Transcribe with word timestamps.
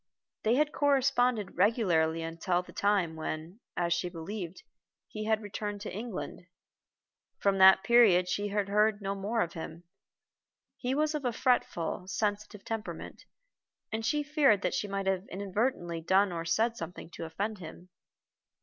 They 0.41 0.55
had 0.55 0.73
corresponded 0.73 1.57
regularly 1.57 2.23
until 2.23 2.63
the 2.63 2.73
time 2.73 3.15
when, 3.15 3.59
as 3.77 3.93
she 3.93 4.09
believed, 4.09 4.63
he 5.07 5.25
had 5.25 5.43
returned 5.43 5.81
to 5.81 5.93
England. 5.93 6.47
From 7.37 7.59
that 7.59 7.83
period 7.83 8.27
she 8.27 8.47
heard 8.47 8.99
no 8.99 9.13
more 9.13 9.41
of 9.41 9.53
him. 9.53 9.83
He 10.75 10.95
was 10.95 11.13
of 11.13 11.23
a 11.23 11.31
fretful, 11.31 12.07
sensitive 12.07 12.65
temperament, 12.65 13.25
and 13.91 14.03
she 14.03 14.23
feared 14.23 14.63
that 14.63 14.73
she 14.73 14.87
might 14.87 15.05
have 15.05 15.27
inadvertently 15.27 16.01
done 16.01 16.31
or 16.31 16.45
said 16.45 16.77
something 16.77 17.11
to 17.11 17.25
offend 17.25 17.59
him. 17.59 17.89